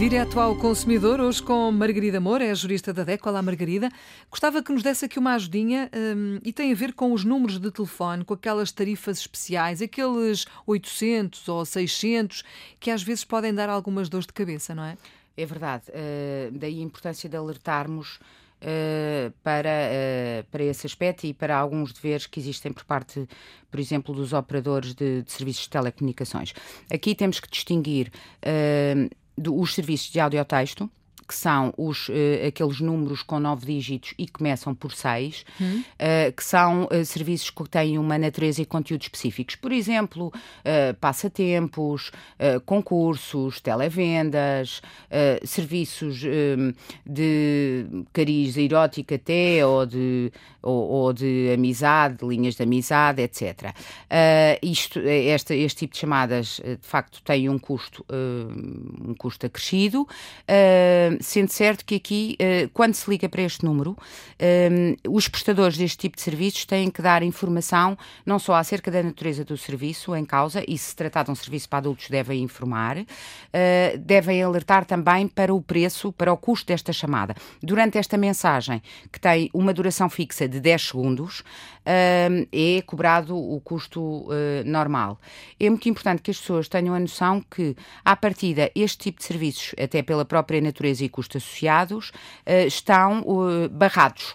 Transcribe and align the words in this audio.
Direto 0.00 0.40
ao 0.40 0.56
consumidor, 0.56 1.20
hoje 1.20 1.42
com 1.42 1.70
Margarida 1.70 2.18
Moura, 2.18 2.42
é 2.42 2.50
a 2.50 2.54
jurista 2.54 2.90
da 2.90 3.04
DECO. 3.04 3.28
Olá, 3.28 3.42
Margarida. 3.42 3.90
Gostava 4.30 4.62
que 4.62 4.72
nos 4.72 4.82
desse 4.82 5.04
aqui 5.04 5.18
uma 5.18 5.34
ajudinha 5.34 5.90
um, 5.94 6.38
e 6.42 6.54
tem 6.54 6.72
a 6.72 6.74
ver 6.74 6.94
com 6.94 7.12
os 7.12 7.22
números 7.22 7.60
de 7.60 7.70
telefone, 7.70 8.24
com 8.24 8.32
aquelas 8.32 8.72
tarifas 8.72 9.18
especiais, 9.18 9.82
aqueles 9.82 10.46
800 10.66 11.46
ou 11.50 11.66
600, 11.66 12.42
que 12.80 12.90
às 12.90 13.02
vezes 13.02 13.24
podem 13.24 13.52
dar 13.52 13.68
algumas 13.68 14.08
dores 14.08 14.26
de 14.26 14.32
cabeça, 14.32 14.74
não 14.74 14.84
é? 14.84 14.96
É 15.36 15.44
verdade. 15.44 15.84
Uh, 15.90 16.50
daí 16.58 16.78
a 16.80 16.82
importância 16.82 17.28
de 17.28 17.36
alertarmos 17.36 18.18
Uh, 18.62 19.32
para, 19.42 19.70
uh, 19.70 20.44
para 20.50 20.62
esse 20.62 20.86
aspecto 20.86 21.26
e 21.26 21.32
para 21.32 21.56
alguns 21.56 21.94
deveres 21.94 22.26
que 22.26 22.38
existem 22.38 22.70
por 22.70 22.84
parte, 22.84 23.26
por 23.70 23.80
exemplo, 23.80 24.14
dos 24.14 24.34
operadores 24.34 24.92
de, 24.92 25.22
de 25.22 25.32
serviços 25.32 25.62
de 25.62 25.70
telecomunicações. 25.70 26.52
Aqui 26.92 27.14
temos 27.14 27.40
que 27.40 27.48
distinguir 27.48 28.12
uh, 28.44 29.08
do, 29.40 29.58
os 29.58 29.74
serviços 29.74 30.10
de 30.10 30.20
audiotexto, 30.20 30.90
que 31.30 31.36
são 31.36 31.72
os, 31.76 32.08
uh, 32.08 32.12
aqueles 32.48 32.80
números 32.80 33.22
com 33.22 33.38
nove 33.38 33.64
dígitos 33.64 34.14
e 34.18 34.26
começam 34.26 34.74
por 34.74 34.90
seis, 34.90 35.44
hum. 35.60 35.84
uh, 35.94 36.32
que 36.32 36.42
são 36.42 36.88
uh, 36.90 37.04
serviços 37.04 37.50
que 37.50 37.68
têm 37.68 37.96
uma 37.98 38.18
natureza 38.18 38.60
e 38.60 38.66
conteúdos 38.66 39.06
específicos. 39.06 39.54
Por 39.54 39.70
exemplo, 39.70 40.32
passatempos, 41.00 42.10
concursos, 42.64 43.60
televendas, 43.60 44.80
serviços 45.44 46.22
de 47.06 47.86
cariz 48.12 48.56
erótica 48.56 49.16
até, 49.16 49.64
ou 49.64 49.86
de, 49.86 50.32
ou, 50.62 50.88
ou, 50.88 51.12
de 51.12 51.50
amizade, 51.52 52.26
linhas 52.26 52.54
de 52.56 52.62
amizade, 52.62 53.22
etc. 53.22 53.74
isto, 54.62 54.98
este, 55.00 55.54
este 55.54 55.80
tipo 55.80 55.94
de 55.94 56.00
chamadas, 56.00 56.60
de 56.64 56.86
facto, 56.86 57.22
tem 57.22 57.48
um 57.48 57.58
custo, 57.58 58.04
um 58.10 59.14
custo 59.14 59.46
acrescido 59.46 60.06
sendo 61.20 61.50
certo 61.50 61.84
que 61.84 61.94
aqui, 61.94 62.36
eh, 62.38 62.68
quando 62.72 62.94
se 62.94 63.08
liga 63.08 63.28
para 63.28 63.42
este 63.42 63.64
número, 63.64 63.96
eh, 64.38 64.96
os 65.08 65.28
prestadores 65.28 65.76
deste 65.76 65.98
tipo 65.98 66.16
de 66.16 66.22
serviços 66.22 66.64
têm 66.64 66.90
que 66.90 67.02
dar 67.02 67.22
informação 67.22 67.96
não 68.24 68.38
só 68.38 68.54
acerca 68.54 68.90
da 68.90 69.02
natureza 69.02 69.44
do 69.44 69.56
serviço 69.56 70.16
em 70.16 70.24
causa, 70.24 70.64
e 70.66 70.76
se 70.78 70.96
tratar 70.96 71.24
de 71.24 71.30
um 71.30 71.34
serviço 71.34 71.68
para 71.68 71.78
adultos 71.78 72.08
devem 72.08 72.42
informar, 72.42 73.04
eh, 73.52 73.96
devem 73.98 74.42
alertar 74.42 74.84
também 74.84 75.28
para 75.28 75.54
o 75.54 75.60
preço, 75.60 76.12
para 76.12 76.32
o 76.32 76.36
custo 76.36 76.68
desta 76.68 76.92
chamada. 76.92 77.34
Durante 77.62 77.98
esta 77.98 78.16
mensagem, 78.16 78.82
que 79.12 79.20
tem 79.20 79.50
uma 79.52 79.74
duração 79.74 80.08
fixa 80.08 80.48
de 80.48 80.58
10 80.58 80.88
segundos, 80.88 81.42
é 82.52 82.82
cobrado 82.86 83.36
o 83.36 83.60
custo 83.60 84.28
normal. 84.64 85.18
É 85.58 85.68
muito 85.68 85.88
importante 85.88 86.22
que 86.22 86.30
as 86.30 86.38
pessoas 86.38 86.68
tenham 86.68 86.94
a 86.94 87.00
noção 87.00 87.40
que, 87.40 87.74
à 88.04 88.14
partida, 88.14 88.70
este 88.74 88.98
tipo 88.98 89.18
de 89.18 89.24
serviços, 89.24 89.74
até 89.82 90.02
pela 90.02 90.24
própria 90.24 90.60
natureza 90.60 91.04
e 91.04 91.08
custos 91.10 91.42
associados, 91.42 92.10
uh, 92.46 92.66
estão 92.66 93.20
uh, 93.22 93.68
barrados. 93.68 94.34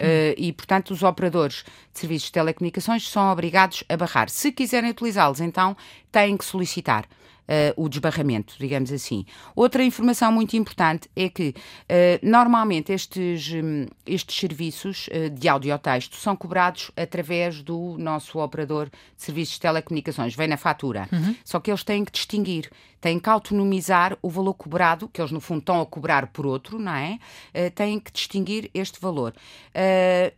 Uh, 0.00 0.34
e, 0.36 0.52
portanto, 0.52 0.90
os 0.90 1.02
operadores 1.02 1.64
de 1.92 2.00
serviços 2.00 2.26
de 2.26 2.32
telecomunicações 2.32 3.08
são 3.08 3.30
obrigados 3.30 3.84
a 3.88 3.96
barrar. 3.96 4.28
Se 4.28 4.50
quiserem 4.50 4.90
utilizá-los, 4.90 5.40
então 5.40 5.76
têm 6.10 6.36
que 6.36 6.44
solicitar. 6.44 7.06
Uh, 7.52 7.84
o 7.84 7.86
desbarramento, 7.86 8.54
digamos 8.58 8.90
assim. 8.90 9.26
Outra 9.54 9.84
informação 9.84 10.32
muito 10.32 10.56
importante 10.56 11.10
é 11.14 11.28
que, 11.28 11.50
uh, 11.50 12.26
normalmente, 12.26 12.90
estes, 12.90 13.52
um, 13.52 13.86
estes 14.06 14.38
serviços 14.38 15.08
uh, 15.08 15.28
de 15.28 15.50
audiotexto 15.50 16.16
são 16.16 16.34
cobrados 16.34 16.90
através 16.96 17.60
do 17.60 17.96
nosso 17.98 18.38
operador 18.38 18.86
de 18.86 19.22
serviços 19.22 19.56
de 19.56 19.60
telecomunicações, 19.60 20.34
vem 20.34 20.48
na 20.48 20.56
fatura. 20.56 21.06
Uhum. 21.12 21.36
Só 21.44 21.60
que 21.60 21.70
eles 21.70 21.84
têm 21.84 22.06
que 22.06 22.12
distinguir, 22.12 22.70
têm 23.02 23.18
que 23.18 23.28
autonomizar 23.28 24.16
o 24.22 24.30
valor 24.30 24.54
cobrado, 24.54 25.06
que 25.06 25.20
eles, 25.20 25.30
no 25.30 25.40
fundo, 25.40 25.58
estão 25.58 25.78
a 25.78 25.84
cobrar 25.84 26.28
por 26.28 26.46
outro, 26.46 26.78
não 26.78 26.94
é? 26.94 27.18
têm 27.74 28.00
que 28.00 28.10
distinguir 28.12 28.70
este 28.72 28.98
valor. 29.00 29.34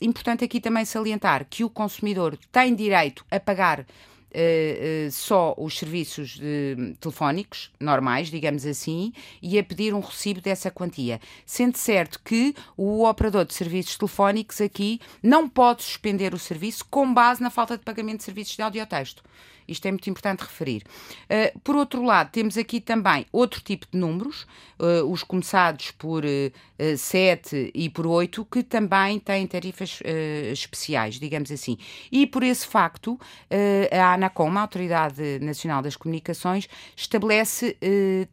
importante 0.00 0.44
aqui 0.44 0.60
também 0.60 0.84
salientar 0.84 1.46
que 1.48 1.62
o 1.62 1.70
consumidor 1.70 2.36
tem 2.50 2.74
direito 2.74 3.24
a 3.30 3.38
pagar 3.38 3.84
uh, 4.34 5.10
só 5.10 5.54
os 5.56 5.78
serviços 5.78 6.30
de, 6.30 6.94
telefónicos 7.00 7.70
normais, 7.78 8.28
digamos 8.28 8.66
assim, 8.66 9.12
e 9.40 9.58
a 9.58 9.64
pedir 9.64 9.94
um 9.94 10.00
recibo 10.00 10.40
dessa 10.40 10.70
quantia. 10.70 11.20
Sendo 11.46 11.76
certo 11.76 12.20
que 12.24 12.54
o 12.76 13.08
operador 13.08 13.44
de 13.44 13.54
serviços 13.54 13.96
telefónicos 13.96 14.60
aqui 14.60 15.00
não 15.22 15.48
pode 15.48 15.82
suspender 15.82 16.34
o 16.34 16.38
serviço 16.38 16.84
com 16.86 17.12
base 17.12 17.42
na 17.42 17.50
falta 17.50 17.78
de 17.78 17.84
pagamento 17.84 18.18
de 18.18 18.24
serviços 18.24 18.56
de 18.56 18.62
audiotexto. 18.62 19.22
Isto 19.66 19.86
é 19.86 19.90
muito 19.90 20.08
importante 20.08 20.40
referir. 20.40 20.82
Uh, 21.24 21.58
por 21.60 21.76
outro 21.76 22.02
lado, 22.02 22.30
temos 22.30 22.56
aqui 22.56 22.80
também 22.80 23.26
outro 23.32 23.60
tipo 23.60 23.86
de 23.90 23.98
números, 23.98 24.46
uh, 24.78 25.10
os 25.10 25.22
começados 25.22 25.90
por 25.92 26.24
uh, 26.24 26.96
7 26.96 27.70
e 27.74 27.88
por 27.88 28.06
8, 28.06 28.44
que 28.46 28.62
também 28.62 29.18
têm 29.18 29.46
tarifas 29.46 30.00
especiais, 30.52 31.18
digamos 31.18 31.50
assim. 31.50 31.78
E 32.10 32.26
por 32.26 32.42
esse 32.42 32.66
facto, 32.66 33.18
a 33.92 34.14
ANACOM, 34.14 34.58
a 34.58 34.60
Autoridade 34.60 35.38
Nacional 35.40 35.80
das 35.82 35.96
Comunicações, 35.96 36.68
estabelece 36.96 37.76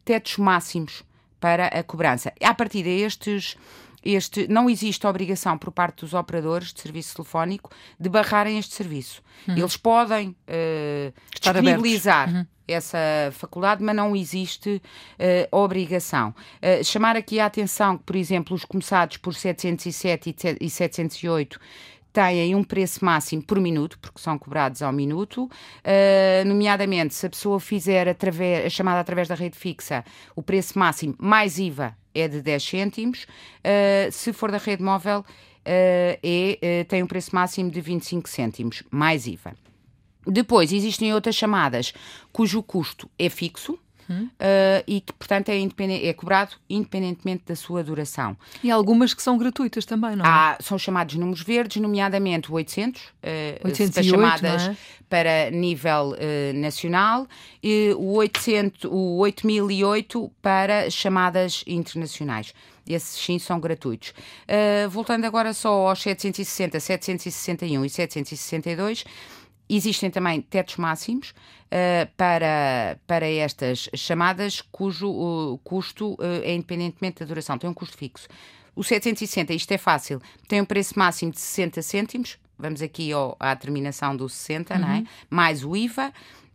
tetos 0.04 0.36
máximos 0.38 1.04
para 1.40 1.66
a 1.68 1.82
cobrança. 1.82 2.32
A 2.42 2.52
partir 2.52 2.82
destes 2.82 3.56
este, 4.04 4.48
não 4.48 4.68
existe 4.68 5.06
obrigação 5.06 5.56
por 5.56 5.70
parte 5.70 6.00
dos 6.00 6.14
operadores 6.14 6.72
de 6.72 6.80
serviço 6.80 7.16
telefónico 7.16 7.70
de 7.98 8.08
barrarem 8.08 8.58
este 8.58 8.74
serviço. 8.74 9.22
Uhum. 9.46 9.56
Eles 9.56 9.76
podem 9.76 10.28
uh, 10.30 11.12
disponibilizar 11.40 12.32
uhum. 12.32 12.46
essa 12.66 12.98
faculdade, 13.32 13.82
mas 13.82 13.94
não 13.94 14.16
existe 14.16 14.82
uh, 15.18 15.56
obrigação. 15.56 16.34
Uh, 16.60 16.82
chamar 16.84 17.16
aqui 17.16 17.38
a 17.38 17.46
atenção 17.46 17.96
que, 17.96 18.04
por 18.04 18.16
exemplo, 18.16 18.54
os 18.54 18.64
começados 18.64 19.16
por 19.16 19.34
707 19.34 20.34
e 20.60 20.70
708 20.70 21.60
têm 22.12 22.54
um 22.54 22.62
preço 22.62 23.04
máximo 23.04 23.42
por 23.42 23.58
minuto, 23.58 23.98
porque 23.98 24.20
são 24.20 24.38
cobrados 24.38 24.82
ao 24.82 24.92
minuto, 24.92 25.44
uh, 25.44 26.44
nomeadamente 26.46 27.14
se 27.14 27.26
a 27.26 27.30
pessoa 27.30 27.58
fizer 27.58 28.08
através, 28.08 28.66
a 28.66 28.70
chamada 28.70 29.00
através 29.00 29.28
da 29.28 29.34
rede 29.34 29.56
fixa, 29.56 30.04
o 30.36 30.42
preço 30.42 30.78
máximo 30.78 31.14
mais 31.18 31.58
IVA 31.58 31.96
é 32.14 32.28
de 32.28 32.42
10 32.42 32.62
cêntimos, 32.62 33.24
uh, 33.24 34.12
se 34.12 34.32
for 34.32 34.50
da 34.50 34.58
rede 34.58 34.82
móvel 34.82 35.20
uh, 35.20 35.24
é, 35.64 36.84
tem 36.88 37.02
um 37.02 37.06
preço 37.06 37.34
máximo 37.34 37.70
de 37.70 37.80
25 37.80 38.28
cêntimos, 38.28 38.82
mais 38.90 39.26
IVA. 39.26 39.54
Depois 40.26 40.72
existem 40.72 41.12
outras 41.12 41.34
chamadas 41.34 41.92
cujo 42.32 42.62
custo 42.62 43.10
é 43.18 43.28
fixo, 43.28 43.78
uh, 44.10 44.84
e 44.86 45.00
que, 45.00 45.12
portanto, 45.12 45.48
é, 45.48 46.06
é, 46.06 46.12
cobrado 46.12 46.56
independentemente 46.68 47.44
da 47.46 47.56
sua 47.56 47.82
duração. 47.82 48.36
E 48.62 48.70
algumas 48.70 49.14
que 49.14 49.22
são 49.22 49.38
gratuitas 49.38 49.84
também, 49.84 50.16
não 50.16 50.24
é? 50.24 50.28
Há, 50.28 50.58
são 50.60 50.78
chamados 50.78 51.14
números 51.16 51.42
verdes, 51.42 51.80
nomeadamente 51.80 52.50
o 52.50 52.54
800, 52.54 53.02
uh, 53.02 53.08
808, 53.64 54.10
chamadas 54.10 54.62
é? 54.68 54.76
para 55.08 55.50
nível 55.50 56.14
uh, 56.14 56.58
nacional, 56.58 57.26
e 57.62 57.94
o, 57.98 58.14
800, 58.14 58.84
o 58.84 59.18
8008 59.18 60.32
para 60.40 60.90
chamadas 60.90 61.64
internacionais. 61.66 62.54
Esses 62.88 63.24
sim 63.24 63.38
são 63.38 63.60
gratuitos. 63.60 64.10
Uh, 64.10 64.88
voltando 64.90 65.24
agora 65.24 65.54
só 65.54 65.88
aos 65.88 66.02
760, 66.02 66.80
761 66.80 67.84
e 67.84 67.90
762, 67.90 69.04
Existem 69.74 70.10
também 70.10 70.42
tetos 70.42 70.76
máximos 70.76 71.30
uh, 71.30 72.06
para, 72.14 72.98
para 73.06 73.26
estas 73.26 73.88
chamadas, 73.94 74.60
cujo 74.60 75.08
uh, 75.08 75.58
custo 75.64 76.12
uh, 76.12 76.42
é 76.42 76.54
independentemente 76.54 77.20
da 77.20 77.24
duração, 77.24 77.56
tem 77.56 77.70
um 77.70 77.72
custo 77.72 77.96
fixo. 77.96 78.28
O 78.76 78.84
760, 78.84 79.54
isto 79.54 79.72
é 79.72 79.78
fácil, 79.78 80.20
tem 80.46 80.60
um 80.60 80.66
preço 80.66 80.98
máximo 80.98 81.32
de 81.32 81.40
60 81.40 81.80
cêntimos, 81.80 82.38
vamos 82.58 82.82
aqui 82.82 83.12
ao, 83.12 83.34
à 83.40 83.56
terminação 83.56 84.14
do 84.14 84.28
60, 84.28 84.74
uhum. 84.74 84.80
não 84.80 84.88
é? 84.90 84.98
Uhum. 84.98 85.06
mais 85.30 85.64
o 85.64 85.74
IVA. 85.74 86.12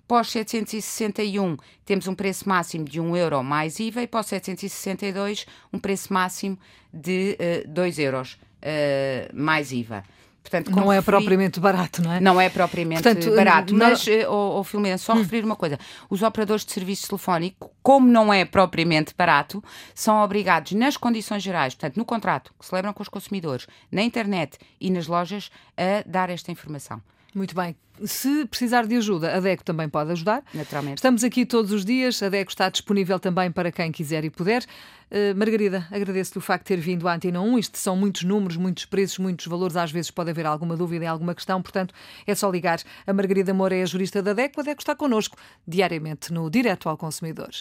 Pós 0.08 0.30
761 0.30 1.58
temos 1.86 2.08
um 2.08 2.14
preço 2.14 2.48
máximo 2.48 2.86
de 2.86 3.00
1 3.02 3.18
euro 3.18 3.44
mais 3.44 3.80
IVA 3.80 4.04
e 4.04 4.08
pós 4.08 4.28
762 4.28 5.48
um 5.74 5.80
preço 5.80 6.14
máximo 6.14 6.58
de 6.94 7.36
uh, 7.66 7.68
2 7.68 7.98
euros 7.98 8.34
uh, 8.34 9.36
mais 9.36 9.72
IVA. 9.72 10.04
Portanto, 10.50 10.72
não 10.72 10.92
é 10.92 11.02
propriamente 11.02 11.60
barato, 11.60 12.02
não 12.02 12.14
é? 12.14 12.20
Não 12.22 12.40
é 12.40 12.50
propriamente 12.50 13.04
Portanto, 13.04 13.36
barato, 13.36 13.76
não... 13.76 13.90
mas, 13.90 14.06
oh, 14.30 14.60
oh, 14.60 14.64
Filomena, 14.64 14.98
só 14.98 15.14
hum. 15.14 15.18
referir 15.18 15.44
uma 15.44 15.58
coisa. 15.58 15.78
Os 16.10 16.22
operadores 16.22 16.64
de 16.64 16.72
serviço 16.72 17.06
telefónico, 17.10 17.70
como 17.84 18.08
não 18.08 18.34
é 18.34 18.46
propriamente 18.46 19.14
barato, 19.16 19.62
são 19.94 20.24
obrigados, 20.24 20.72
nas 20.72 20.96
condições 20.96 21.44
gerais, 21.44 21.76
portanto, 21.76 21.98
no 21.98 22.06
contrato 22.06 22.54
que 22.58 22.66
celebram 22.66 22.94
com 22.94 23.04
os 23.04 23.10
consumidores, 23.10 23.68
na 23.92 24.02
internet 24.02 24.58
e 24.80 24.90
nas 24.90 25.08
lojas, 25.08 25.52
a 25.76 26.10
dar 26.10 26.30
esta 26.30 26.50
informação. 26.50 27.02
Muito 27.38 27.54
bem. 27.54 27.76
Se 28.04 28.46
precisar 28.46 28.88
de 28.88 28.96
ajuda, 28.96 29.36
a 29.36 29.40
DECO 29.40 29.64
também 29.64 29.88
pode 29.88 30.12
ajudar. 30.12 30.44
Naturalmente. 30.54 30.98
Estamos 30.98 31.24
aqui 31.24 31.46
todos 31.46 31.72
os 31.72 31.86
dias, 31.86 32.22
a 32.24 32.30
DECO 32.30 32.50
está 32.50 32.68
disponível 32.68 33.20
também 33.20 33.52
para 33.52 33.72
quem 33.72 33.92
quiser 33.92 34.26
e 34.26 34.30
puder. 34.32 34.64
Uh, 35.12 35.38
Margarida, 35.38 35.88
agradeço-lhe 35.92 36.40
o 36.40 36.42
facto 36.42 36.64
de 36.64 36.76
ter 36.76 36.82
vindo 36.82 37.08
à 37.08 37.14
Antena 37.14 37.40
1. 37.40 37.60
Isto 37.60 37.78
são 37.78 37.96
muitos 37.96 38.24
números, 38.24 38.58
muitos 38.58 38.86
preços, 38.86 39.20
muitos 39.20 39.46
valores. 39.46 39.76
Às 39.76 39.92
vezes 39.92 40.10
pode 40.10 40.32
haver 40.32 40.48
alguma 40.48 40.76
dúvida 40.76 41.06
em 41.06 41.08
alguma 41.08 41.36
questão, 41.36 41.62
portanto 41.62 41.94
é 42.26 42.34
só 42.34 42.50
ligar. 42.50 42.80
A 43.06 43.14
Margarida 43.14 43.54
Moura 43.54 43.76
é 43.76 43.84
a 43.84 43.86
jurista 43.86 44.22
da 44.22 44.34
DECO. 44.34 44.62
A 44.62 44.64
DECO 44.64 44.82
está 44.82 44.96
connosco 44.96 45.38
diariamente 45.68 46.34
no 46.34 46.50
Direto 46.50 46.90
ao 46.90 46.98
Consumidor. 46.98 47.52